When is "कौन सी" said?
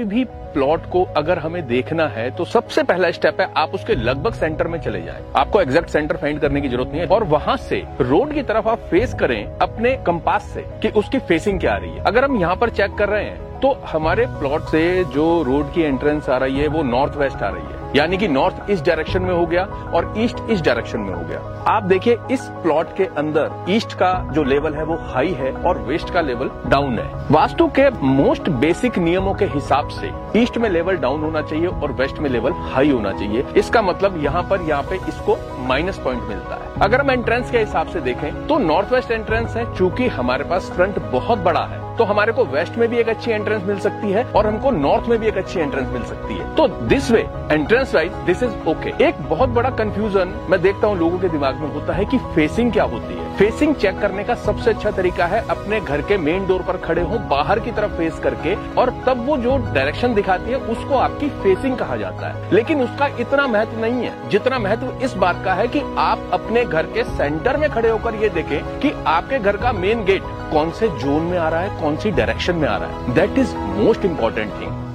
71.80-72.10